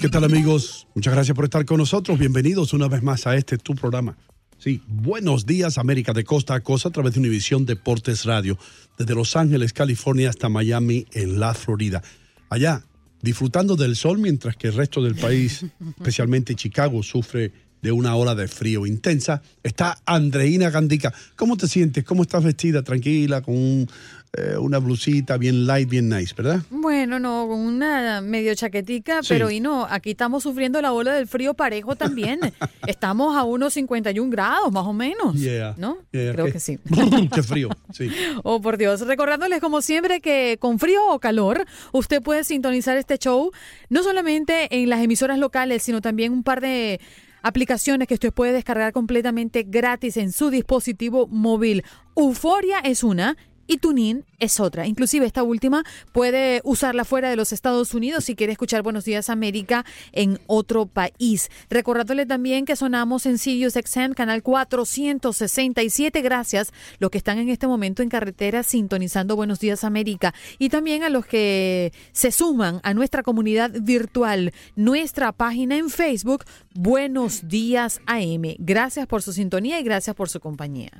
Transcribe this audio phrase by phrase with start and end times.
[0.00, 0.88] ¿Qué tal amigos?
[0.94, 2.18] Muchas gracias por estar con nosotros.
[2.18, 4.16] Bienvenidos una vez más a este tu programa.
[4.58, 8.58] Sí, buenos días América de costa a costa a través de Univisión Deportes Radio,
[8.98, 12.02] desde Los Ángeles, California hasta Miami en la Florida.
[12.48, 12.84] Allá,
[13.22, 15.64] disfrutando del sol mientras que el resto del país,
[15.98, 17.52] especialmente Chicago, sufre
[17.82, 21.12] de una ola de frío intensa, está Andreina Gandica.
[21.36, 22.04] ¿Cómo te sientes?
[22.04, 22.82] ¿Cómo estás vestida?
[22.82, 23.88] Tranquila, con un,
[24.36, 26.60] eh, una blusita bien light, bien nice, ¿verdad?
[26.70, 29.28] Bueno, no, con una medio chaquetica, Sí.
[29.30, 32.38] pero y no, aquí estamos sufriendo la ola del frío parejo también.
[32.86, 35.34] estamos a unos 51 grados, más o menos.
[35.34, 35.74] Yeah.
[35.78, 35.98] ¿No?
[36.12, 36.78] Yeah, Creo que sí.
[37.34, 38.08] Qué frío, sí.
[38.44, 39.00] Oh, por Dios.
[39.00, 43.50] Recordándoles, como siempre, que con frío o calor, usted puede sintonizar este show
[43.88, 47.00] no solamente en las emisoras locales, sino también un par de
[47.42, 51.84] aplicaciones que usted puede descargar completamente gratis en su dispositivo móvil.
[52.16, 53.36] Euforia es una.
[53.70, 54.88] Y TuneIn es otra.
[54.88, 59.30] Inclusive esta última puede usarla fuera de los Estados Unidos si quiere escuchar Buenos Días
[59.30, 61.52] América en otro país.
[61.68, 66.20] Recordándole también que sonamos en Sirius XM, canal 467.
[66.20, 70.34] Gracias los que están en este momento en carretera sintonizando Buenos Días América.
[70.58, 76.44] Y también a los que se suman a nuestra comunidad virtual, nuestra página en Facebook,
[76.74, 78.56] Buenos Días AM.
[78.58, 80.90] Gracias por su sintonía y gracias por su compañía.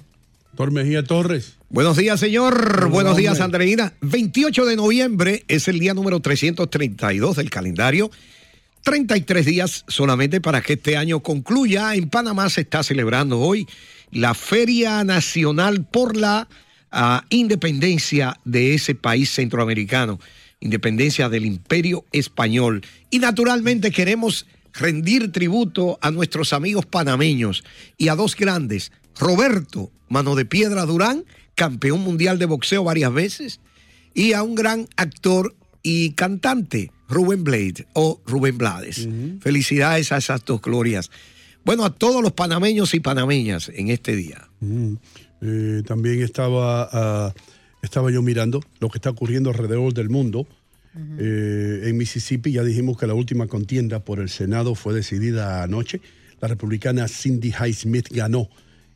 [0.60, 1.56] Doctor Mejía Torres.
[1.70, 2.90] Buenos días, señor.
[2.90, 3.40] Buenos días.
[3.40, 3.94] Andreina.
[4.02, 8.10] 28 de noviembre es el día número 332 del calendario.
[8.82, 11.94] 33 días solamente para que este año concluya.
[11.94, 13.66] En Panamá se está celebrando hoy
[14.10, 16.46] la Feria Nacional por la
[16.92, 20.20] ah, independencia de ese país centroamericano,
[20.60, 22.82] independencia del imperio español.
[23.08, 24.44] Y naturalmente queremos
[24.74, 27.64] rendir tributo a nuestros amigos panameños
[27.96, 31.24] y a dos grandes, Roberto Mano de Piedra Durán,
[31.54, 33.60] campeón mundial de boxeo varias veces,
[34.12, 39.08] y a un gran actor y cantante, Rubén Blade o Rubén Blades.
[39.40, 41.10] Felicidades a esas dos glorias.
[41.64, 44.48] Bueno, a todos los panameños y panameñas en este día.
[45.40, 47.34] Eh, también estaba, ah,
[47.82, 50.46] estaba yo mirando lo que está ocurriendo alrededor del mundo.
[51.18, 56.00] Eh, en Mississippi ya dijimos que la última contienda por el Senado fue decidida anoche.
[56.40, 58.48] La republicana Cindy Highsmith ganó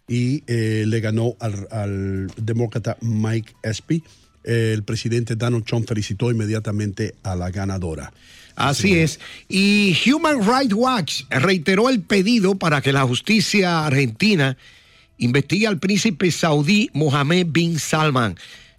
[0.07, 4.03] y eh, le ganó al, al demócrata Mike Espy
[4.45, 8.13] el presidente Donald Trump felicitó inmediatamente a la ganadora.
[8.57, 9.19] Así es.
[9.49, 14.57] Y Human Rights Watch reiteró el pedido para que la justicia argentina
[15.19, 18.37] investigue al príncipe saudí Mohammed bin Salman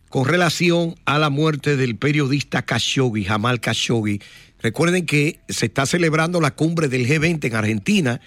[0.10, 4.22] con relación a la muerte del periodista Khashoggi, Jamal Khashoggi.
[4.62, 8.22] Recuerden que se está celebrando la cumbre del G20 en Argentina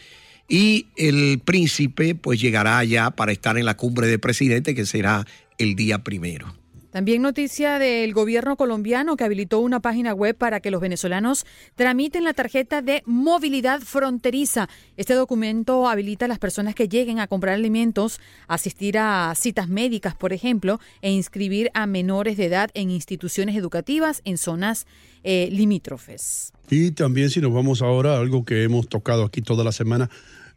[0.48, 5.26] y el príncipe pues llegará allá para estar en la cumbre de presidente que será
[5.58, 6.58] el día primero.
[6.90, 12.24] También noticia del gobierno colombiano que habilitó una página web para que los venezolanos tramiten
[12.24, 14.70] la tarjeta de movilidad fronteriza.
[14.96, 20.14] Este documento habilita a las personas que lleguen a comprar alimentos, asistir a citas médicas,
[20.14, 24.86] por ejemplo, e inscribir a menores de edad en instituciones educativas en zonas
[25.24, 26.54] eh, limítrofes.
[26.70, 30.08] Y también si nos vamos ahora a algo que hemos tocado aquí toda la semana,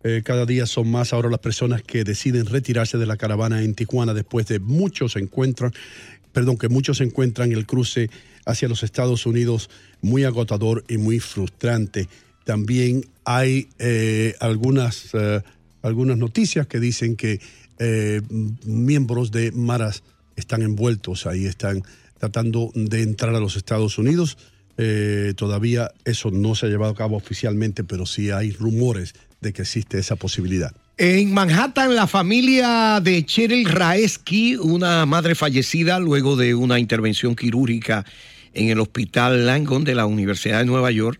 [0.03, 3.75] eh, cada día son más ahora las personas que deciden retirarse de la caravana en
[3.75, 5.73] Tijuana después de muchos encuentros
[6.33, 8.09] perdón, que muchos encuentran el cruce
[8.45, 9.69] hacia los Estados Unidos
[10.01, 12.07] muy agotador y muy frustrante.
[12.45, 15.41] También hay eh, algunas, eh,
[15.81, 17.39] algunas noticias que dicen que
[18.63, 20.03] miembros de Maras
[20.35, 21.83] están envueltos ahí, están
[22.19, 24.37] tratando de entrar a los Estados Unidos.
[25.35, 29.63] todavía eso no se ha llevado a cabo oficialmente, pero sí hay rumores de que
[29.63, 30.73] existe esa posibilidad.
[30.97, 38.05] En Manhattan, la familia de Cheryl Raesky, una madre fallecida luego de una intervención quirúrgica
[38.53, 41.19] en el Hospital Langone de la Universidad de Nueva York,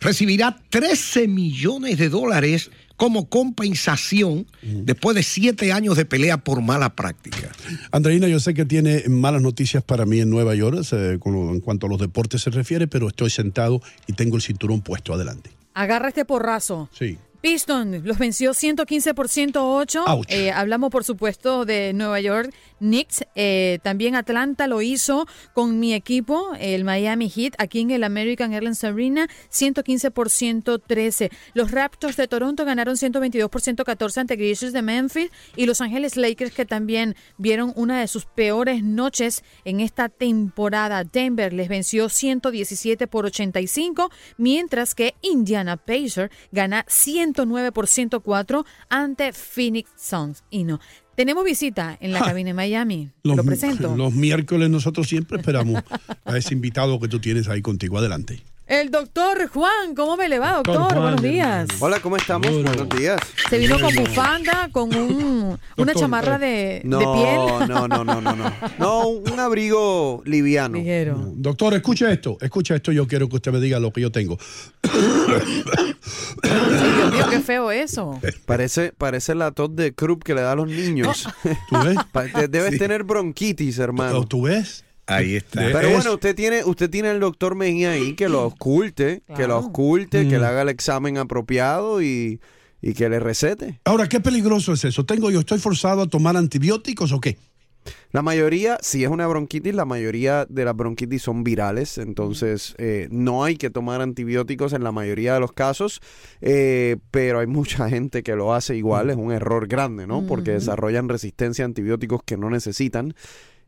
[0.00, 6.94] recibirá 13 millones de dólares como compensación después de siete años de pelea por mala
[6.94, 7.50] práctica.
[7.90, 11.86] Andreina, yo sé que tiene malas noticias para mí en Nueva York eh, en cuanto
[11.86, 15.50] a los deportes se refiere, pero estoy sentado y tengo el cinturón puesto adelante.
[15.74, 16.88] Agarra este porrazo.
[16.92, 17.18] Sí.
[17.44, 20.02] Piston los venció 115 por 108.
[20.28, 23.26] Eh, hablamos, por supuesto, de Nueva York Knicks.
[23.34, 28.54] Eh, también Atlanta lo hizo con mi equipo, el Miami Heat, aquí en el American
[28.54, 31.30] Airlines Arena, 115 por 113.
[31.52, 36.16] Los Raptors de Toronto ganaron 122 por 114 ante Grizzlies de Memphis y Los Ángeles
[36.16, 41.04] Lakers que también vieron una de sus peores noches en esta temporada.
[41.04, 46.86] Denver les venció 117 por 85, mientras que Indiana Pacers gana
[47.34, 50.44] 109 por 104 ante Phoenix Suns.
[50.50, 50.80] Y no,
[51.16, 53.10] tenemos visita en la cabina de Miami.
[53.22, 53.94] Los, Lo presento.
[53.96, 55.82] Los miércoles nosotros siempre esperamos
[56.24, 57.98] a ese invitado que tú tienes ahí contigo.
[57.98, 58.42] Adelante.
[58.66, 60.94] El doctor Juan, ¿cómo me le va, doctor?
[60.94, 61.68] Buenos días.
[61.80, 62.50] Hola, ¿cómo estamos?
[62.50, 63.20] Buenos días.
[63.50, 67.68] Se vino con bufanda, con un, una chamarra de, no, de piel.
[67.68, 68.52] No, no, no, no, no.
[68.78, 70.78] No, un abrigo liviano.
[70.78, 71.32] Ligero.
[71.34, 72.38] Doctor, escucha esto.
[72.40, 72.90] Escucha esto.
[72.90, 74.38] Yo quiero que usted me diga lo que yo tengo.
[76.42, 78.18] Dios mío, qué feo eso.
[78.46, 81.28] Parece, parece la tos de Krupp que le da a los niños.
[81.68, 81.96] ¿Tú ves?
[82.50, 82.78] Debes Sí.
[82.78, 84.24] tener bronquitis, hermano.
[84.24, 84.84] ¿Tú ves?
[85.06, 85.60] Ahí está.
[85.60, 89.46] Pero Es- bueno, usted tiene, usted tiene al doctor Mejía ahí que lo oculte, que
[89.46, 90.40] lo oculte, que Mm.
[90.40, 92.40] le haga el examen apropiado y,
[92.80, 93.80] y que le recete.
[93.84, 95.04] Ahora, ¿qué peligroso es eso?
[95.04, 97.36] ¿Tengo yo, estoy forzado a tomar antibióticos o qué?
[98.12, 103.08] La mayoría, si es una bronquitis, la mayoría de las bronquitis son virales, entonces eh,
[103.10, 106.00] no hay que tomar antibióticos en la mayoría de los casos,
[106.40, 110.26] eh, pero hay mucha gente que lo hace igual, es un error grande, ¿no?
[110.26, 113.14] Porque desarrollan resistencia a antibióticos que no necesitan.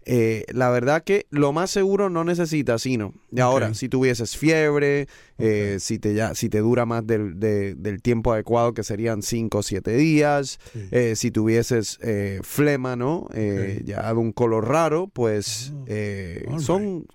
[0.09, 3.13] Eh, la verdad que lo más seguro no necesitas, sino.
[3.33, 5.09] Y ahora, si tuvieses fiebre,
[5.39, 9.23] eh, si, te ya, si te dura más del, de- del tiempo adecuado, que serían
[9.23, 10.89] 5 o 7 días, Sí.
[10.93, 13.29] eh, si tuvieses eh, flema, ¿no?
[13.35, 15.73] Eh, Ya de un color raro, pues
[16.49, 17.07] all son...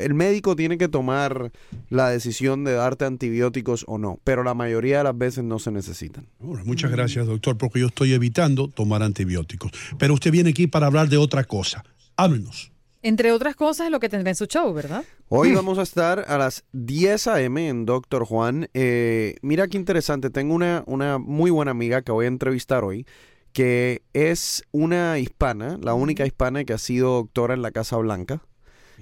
[0.00, 1.52] El médico tiene que tomar
[1.88, 5.70] la decisión de darte antibióticos o no, pero la mayoría de las veces no se
[5.70, 6.26] necesitan.
[6.42, 9.70] Ahora, muchas gracias, doctor, porque yo estoy evitando tomar antibióticos.
[9.96, 11.84] Pero usted viene aquí para hablar de otra cosa.
[12.18, 12.72] Háblenos.
[13.00, 15.04] Entre otras cosas, lo que tendrá en su show, ¿verdad?
[15.28, 17.68] Hoy vamos a estar a las 10 a.m.
[17.68, 18.68] en Doctor Juan.
[18.74, 23.06] Eh, mira qué interesante, tengo una, una muy buena amiga que voy a entrevistar hoy,
[23.52, 28.42] que es una hispana, la única hispana que ha sido doctora en la Casa Blanca.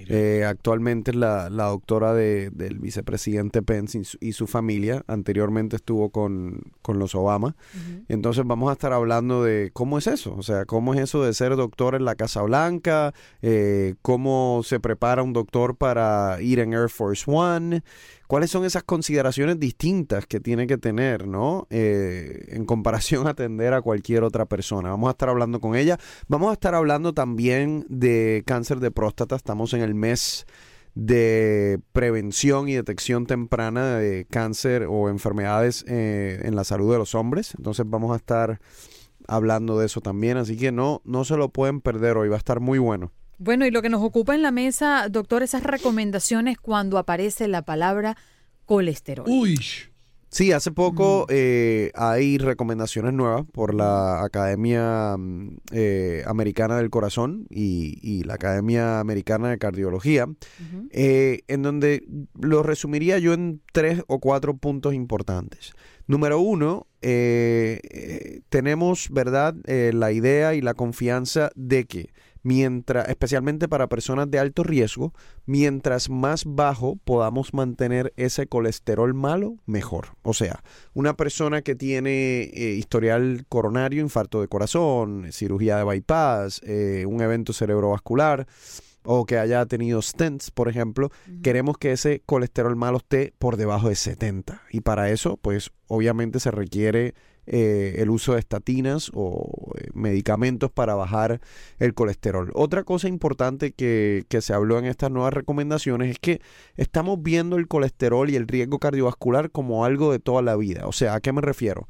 [0.08, 5.02] Eh, actualmente es la, la doctora de- del vicepresidente Pence y su, y su familia.
[5.06, 7.56] Anteriormente estuvo con, con los Obama.
[8.08, 11.32] Entonces vamos a estar hablando de cómo es eso, o sea, cómo es eso de
[11.34, 16.72] ser doctor en la Casa Blanca, eh, cómo se prepara un doctor para ir en
[16.74, 17.82] Air Force One,
[18.26, 21.66] cuáles son esas consideraciones distintas que tiene que tener, ¿no?
[21.70, 24.90] Eh, en comparación a atender a cualquier otra persona.
[24.90, 25.98] Vamos a estar hablando con ella.
[26.28, 29.36] Vamos a estar hablando también de cáncer de próstata.
[29.36, 30.46] Estamos en el mes
[30.94, 37.14] de prevención y detección temprana de cáncer o enfermedades eh, en la salud de los
[37.14, 37.54] hombres.
[37.56, 38.60] Entonces vamos a estar
[39.28, 40.38] hablando de eso también.
[40.38, 42.28] Así que no, no se lo pueden perder hoy.
[42.28, 43.12] Va a estar muy bueno.
[43.38, 47.62] Bueno, y lo que nos ocupa en la mesa, doctor, esas recomendaciones cuando aparece la
[47.62, 48.16] palabra
[48.64, 49.26] colesterol.
[49.28, 49.58] Uy.
[50.28, 57.46] Sí, hace poco eh, hay recomendaciones nuevas por la Academia mm, eh, Americana del Corazón
[57.48, 60.26] y, y la Academia Americana de Cardiología,
[60.90, 62.06] eh, en donde
[62.38, 65.72] lo resumiría yo en tres o cuatro puntos importantes.
[66.06, 72.10] Número uno, eh, eh, tenemos, ¿verdad?, eh, la idea y la confianza de que
[72.46, 75.12] mientras, especialmente para personas de alto riesgo,
[75.46, 80.10] mientras más bajo podamos mantener ese colesterol malo, mejor.
[80.22, 80.62] O sea,
[80.94, 87.20] una persona que tiene eh, historial coronario, infarto de corazón, cirugía de bypass, eh, un
[87.20, 88.46] evento cerebrovascular,
[89.02, 91.10] o que haya tenido stents, por ejemplo,
[91.42, 94.62] queremos que ese colesterol malo esté por debajo de 70.
[94.70, 97.14] Y para eso, pues obviamente se requiere
[97.46, 101.40] eh, el uso de estatinas o medicamentos para bajar
[101.78, 102.50] el colesterol.
[102.54, 106.40] Otra cosa importante que, que se habló en estas nuevas recomendaciones es que
[106.76, 110.86] estamos viendo el colesterol y el riesgo cardiovascular como algo de toda la vida.
[110.86, 111.88] O sea, ¿a qué me refiero?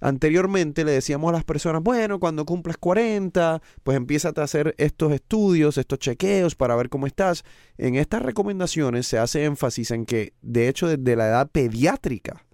[0.00, 5.12] Anteriormente le decíamos a las personas, bueno, cuando cumples 40, pues empieza a hacer estos
[5.12, 7.44] estudios, estos chequeos para ver cómo estás.
[7.78, 12.44] En estas recomendaciones se hace énfasis en que, de hecho, desde la edad pediátrica,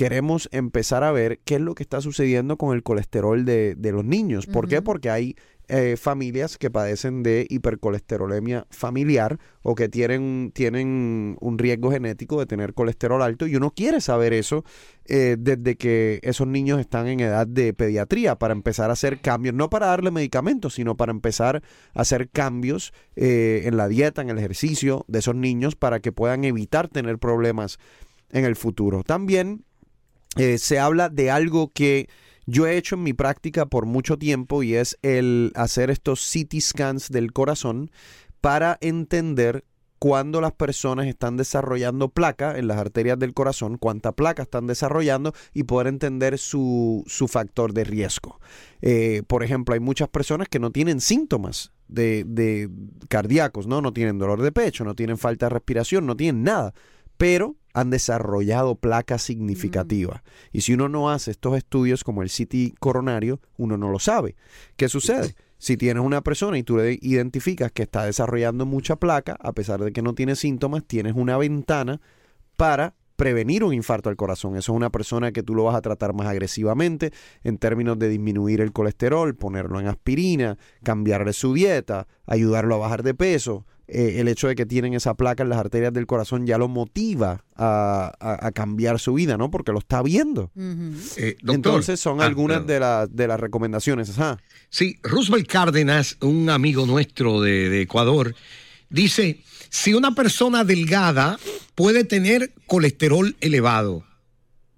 [0.00, 3.92] queremos empezar a ver qué es lo que está sucediendo con el colesterol de, de
[3.92, 4.46] los niños.
[4.46, 4.80] ¿Por qué?
[4.80, 5.36] Porque hay
[5.68, 12.46] eh, familias que padecen de hipercolesterolemia familiar o que tienen, tienen un riesgo genético de
[12.46, 14.64] tener colesterol alto y uno quiere saber eso
[15.04, 19.54] eh, desde que esos niños están en edad de pediatría para empezar a hacer cambios,
[19.54, 24.30] no para darle medicamentos, sino para empezar a hacer cambios eh, en la dieta, en
[24.30, 27.78] el ejercicio de esos niños para que puedan evitar tener problemas
[28.30, 29.04] en el futuro.
[29.04, 29.66] También
[30.36, 32.08] eh, se habla de algo que
[32.46, 36.60] yo he hecho en mi práctica por mucho tiempo y es el hacer estos CT
[36.60, 37.90] scans del corazón
[38.40, 39.64] para entender
[40.00, 45.34] cuándo las personas están desarrollando placa en las arterias del corazón, cuánta placa están desarrollando
[45.52, 48.40] y poder entender su, su factor de riesgo.
[48.80, 52.70] Eh, por ejemplo, hay muchas personas que no tienen síntomas de, de
[53.08, 53.82] cardíacos, ¿no?
[53.82, 56.72] No tienen dolor de pecho, no tienen falta de respiración, no tienen nada,
[57.20, 60.24] pero han desarrollado placa significativa.
[60.52, 64.36] Y si uno no hace estos estudios como el CT coronario, uno no lo sabe.
[64.76, 65.34] ¿Qué sucede?
[65.58, 69.84] Si tienes una persona y tú le identificas que está desarrollando mucha placa, a pesar
[69.84, 72.00] de que no tiene síntomas, tienes una ventana
[72.56, 74.56] para prevenir un infarto al corazón.
[74.56, 77.12] Eso es una persona que tú lo vas a tratar más agresivamente
[77.44, 83.02] en términos de disminuir el colesterol, ponerlo en aspirina, cambiarle su dieta, ayudarlo a bajar
[83.02, 83.66] de peso.
[83.92, 86.68] Eh, el hecho de que tienen esa placa en las arterias del corazón ya lo
[86.68, 89.50] motiva a, a- a cambiar su vida, ¿no?
[89.50, 90.52] Porque lo está viendo.
[90.56, 91.54] Eh, doctor.
[91.56, 94.10] Entonces son Ah, algunas de, las de las recomendaciones.
[94.10, 94.38] Ajá.
[94.68, 98.36] Sí, Roosevelt Cárdenas, un amigo nuestro de, de Ecuador,
[98.90, 101.36] dice, si una persona delgada
[101.74, 104.04] puede tener colesterol elevado.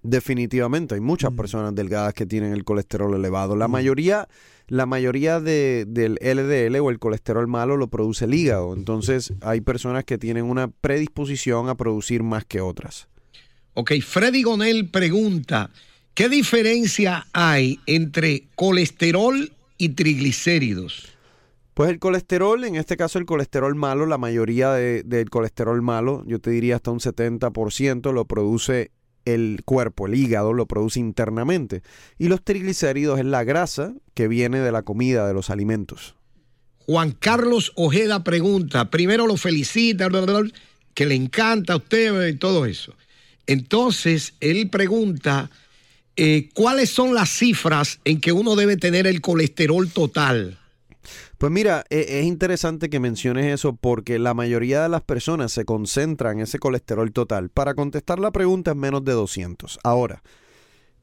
[0.01, 3.55] Definitivamente, hay muchas personas delgadas que tienen el colesterol elevado.
[3.55, 4.27] La mayoría,
[4.67, 8.73] la mayoría de- del LDL o el colesterol malo lo produce el hígado.
[8.73, 13.07] Entonces, hay personas que tienen una predisposición a producir más que otras.
[13.73, 15.69] Ok, Freddy Gonel pregunta,
[16.13, 21.09] ¿qué diferencia hay entre colesterol y triglicéridos?
[21.73, 26.23] Pues el colesterol, en este caso el colesterol malo, la mayoría de- del colesterol malo,
[26.27, 28.91] yo te diría hasta un 70%, lo produce
[29.25, 31.81] el cuerpo, el hígado, lo produce internamente.
[32.17, 36.15] Y los triglicéridos es la grasa que viene de la comida, de los alimentos.
[36.85, 40.09] Juan Carlos Ojeda pregunta, primero lo felicita,
[40.93, 42.93] que le encanta a usted y todo eso.
[43.47, 45.49] Entonces, él pregunta,
[46.15, 50.59] eh, ¿cuáles son las cifras en que uno debe tener el colesterol total?
[51.43, 55.65] Pues mira, e- es interesante que menciones eso porque la mayoría de las personas se
[55.65, 57.49] concentran en ese colesterol total.
[57.49, 59.77] Para contestar la pregunta es menos de 200.
[59.83, 60.23] Ahora,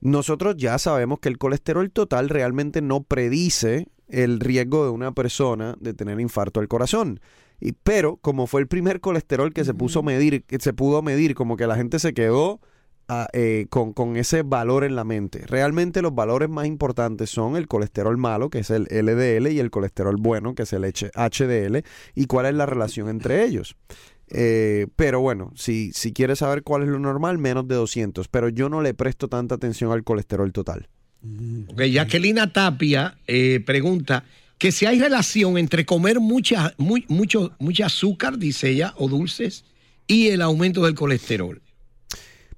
[0.01, 5.77] nosotros ya sabemos que el colesterol total realmente no predice el riesgo de una persona
[5.79, 7.21] de tener infarto al corazón.
[7.61, 11.03] Y, pero como fue el primer colesterol que se puso a medir, que se pudo
[11.03, 12.63] medir, como que la gente se quedó
[13.11, 15.45] ah, eh, con, con ese valor en la mente.
[15.47, 19.71] Realmente los valores más importantes son el colesterol malo, que es el LDL, y el
[19.71, 23.77] colesterol bueno, que es el HDL, y cuál es la relación entre ellos.
[24.33, 28.29] Eh, pero bueno, si, si quieres saber cuál es lo normal, menos de 200.
[28.29, 30.89] Pero yo no le presto tanta atención al colesterol total.
[31.69, 34.25] Ok, Jacquelina Tapia eh, pregunta
[34.57, 39.65] que si hay relación entre comer mucha, muy, mucho, mucha azúcar, dice ella, o dulces,
[40.07, 41.61] y el aumento del colesterol.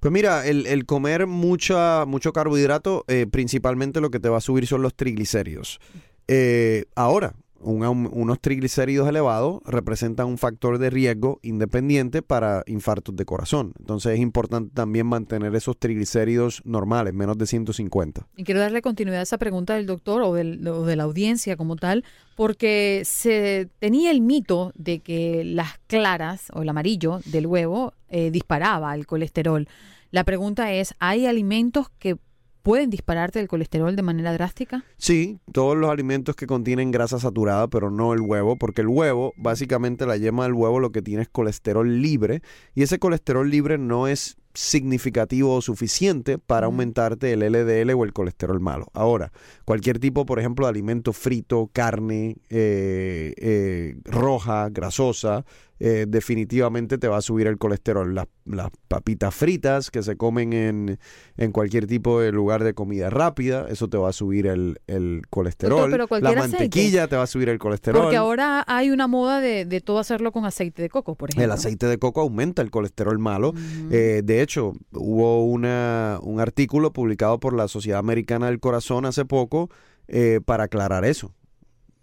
[0.02, 4.40] Pues mira, el, el comer mucha, mucho carbohidrato, eh, principalmente lo que te va a
[4.40, 5.78] subir son los triglicéridos.
[6.26, 13.73] Eh, ahora, unos triglicéridos elevados representan un factor de riesgo independiente para infartos de corazón.
[13.78, 18.26] Entonces es importante también mantener esos triglicéridos normales, menos de 150.
[18.37, 22.04] Y quiero darle continuidad a esa pregunta del doctor o de la audiencia como tal,
[22.37, 28.31] porque se tenía el mito de que las claras o el amarillo del huevo eh,
[28.31, 29.69] disparaba el colesterol.
[30.11, 32.19] La pregunta es, ¿hay alimentos que
[32.62, 34.85] pueden dispararte el colesterol de manera drástica?
[34.97, 39.35] Sí, todos los alimentos que contienen grasa saturada, pero no el huevo, porque el huevo,
[39.37, 42.42] básicamente la yema del huevo lo que tiene es colesterol libre
[42.75, 48.12] y ese colesterol libre no es significativo o suficiente para aumentarte el LDL o el
[48.12, 48.88] colesterol malo.
[48.92, 49.33] Ahora,
[49.64, 55.45] cualquier tipo, por ejemplo, de alimento frito, carne eh, eh, roja, grasosa,
[55.84, 58.14] eh, definitivamente te va a subir el colesterol.
[58.14, 60.98] Las, las papitas fritas que se comen en,
[61.36, 65.22] en cualquier tipo de lugar de comida rápida, eso te va a subir el, el
[65.28, 65.90] colesterol.
[65.90, 66.48] Doctor, pero la aceite.
[66.48, 68.00] mantequilla te va a subir el colesterol.
[68.00, 71.44] Porque ahora hay una moda de, de todo hacerlo con aceite de coco, por ejemplo.
[71.44, 73.52] El aceite de coco aumenta el colesterol malo.
[73.90, 79.24] Eh, de hecho, hubo una, un artículo publicado por la Sociedad Americana del Corazón hace
[79.24, 79.68] poco
[80.06, 81.32] eh, para aclarar eso.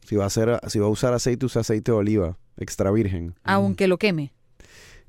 [0.10, 0.30] Si va, a
[0.70, 3.36] si va a usar aceite, usa aceite de oliva extra virgen.
[3.44, 4.34] Aunque lo queme.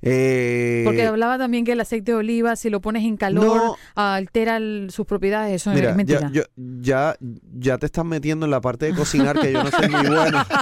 [0.03, 3.77] Eh, Porque hablaba también que el aceite de oliva, si lo pones en calor, No.
[3.95, 5.55] altera el- sus propiedades.
[5.61, 6.21] Eso Mira, es mentira.
[6.21, 7.17] ya, yo- ya,
[7.59, 10.45] ya te estás metiendo en la parte de cocinar que yo no soy muy bueno.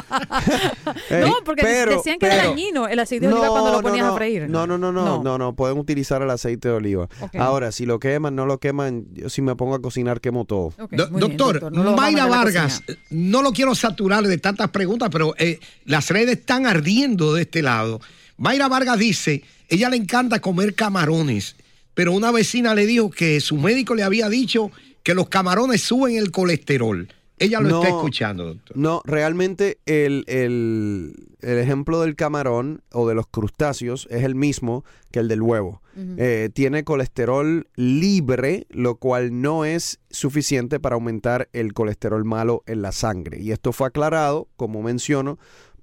[1.11, 4.07] Eh, no, porque pero- decían que era dañino el aceite de oliva cuando lo ponías
[4.07, 4.49] no, a freír.
[4.49, 5.23] No, no, no, no, No.
[5.23, 7.09] no, no, pueden utilizar el aceite de oliva.
[7.39, 10.73] Ahora, si lo queman, no lo queman, yo si me pongo a cocinar quemo todo.
[10.91, 15.61] Do- bien, doctor, a Mayra Vargas, no lo quiero saturar de tantas preguntas, pero eh,
[15.85, 18.01] las redes están ardiendo de este lado.
[18.39, 21.57] Mayra Vargas dice, ella le encanta comer camarones,
[21.95, 24.71] pero una vecina le dijo que su médico le había dicho
[25.03, 27.09] que los camarones suben el colesterol.
[27.41, 27.83] Ella lo No.
[27.83, 28.77] está escuchando, doctor.
[28.77, 34.85] No, realmente el, el- el ejemplo del camarón o de los crustáceos es el mismo
[35.13, 35.81] que el del huevo.
[36.17, 42.83] Eh, tiene colesterol libre, lo cual no es suficiente para aumentar el colesterol malo en
[42.83, 43.41] la sangre.
[43.41, 45.39] Y esto fue aclarado, como menciono,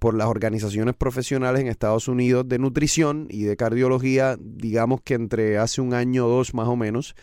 [0.05, 5.57] por las organizaciones profesionales en Estados Unidos de nutrición y de cardiología, digamos que entre
[5.57, 7.15] hace un año o dos más o menos.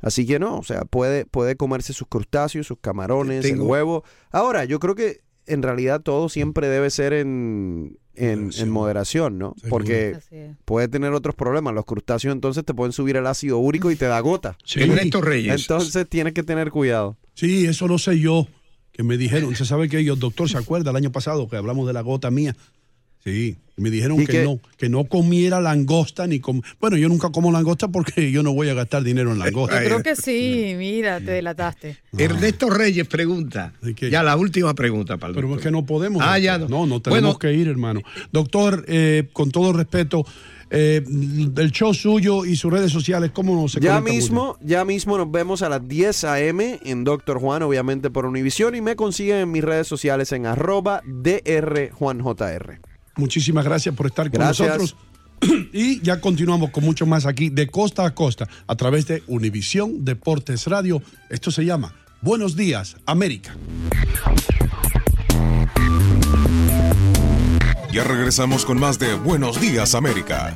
[0.00, 4.04] Así que no, o sea, puede, puede comerse sus crustáceos, sus camarones, el Tengo- huevo.
[4.30, 8.68] Ahora, yo creo que en realidad todo siempre debe ser en, en, Moderación.
[8.68, 9.54] en moderación, ¿no?
[9.56, 9.70] Seguro.
[9.70, 10.18] Porque
[10.64, 11.74] puede tener otros problemas.
[11.74, 14.56] Los crustáceos entonces te pueden subir el ácido úrico y te da gota.
[14.64, 14.80] Sí.
[14.82, 15.60] Ernesto Reyes.
[15.62, 17.16] Entonces tienes que tener cuidado.
[17.34, 18.46] Sí, eso lo sé yo,
[18.98, 19.54] que me dijeron.
[19.54, 22.32] Se sabe que ellos, doctor, ¿se acuerda el año pasado que hablamos de la gota
[22.32, 22.56] mía?
[23.22, 26.62] Sí, me dijeron ¿Y que no, que no comiera langosta ni com...
[26.80, 29.82] Bueno, yo nunca como langosta porque yo no voy a gastar dinero en langosta.
[29.84, 31.96] Creo que sí, mira, te delataste.
[32.16, 33.72] Ernesto Reyes pregunta.
[34.10, 35.64] Ya la última pregunta para el Pero es doctor.
[35.64, 36.20] que no podemos.
[36.24, 36.68] Ah, ya no.
[36.68, 37.38] No, no tenemos Bueno.
[37.38, 38.00] que ir, hermano.
[38.32, 40.24] Doctor, eh, con todo respeto,
[40.70, 45.16] eh, el show suyo y sus redes sociales, ¿cómo nos se Ya mismo, ya mismo
[45.16, 46.80] nos vemos a las 10 a.m.
[46.84, 51.02] en Doctor Juan, obviamente por Univisión, y me consiguen en mis redes sociales en arroba
[51.06, 52.80] drjuanjr.
[53.16, 54.96] Muchísimas gracias por estar con nosotros.
[55.72, 60.04] Y ya continuamos con mucho más aquí de costa a costa a través de Univisión
[60.04, 61.00] Deportes Radio.
[61.30, 63.54] Esto se llama Buenos Días, América.
[67.92, 70.54] Ya regresamos con más de Buenos Días América.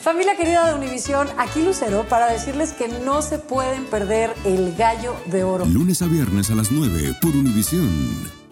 [0.00, 5.14] Familia querida de Univisión, aquí Lucero para decirles que no se pueden perder el gallo
[5.26, 5.64] de oro.
[5.64, 8.43] Lunes a viernes a las 9 por Univisión.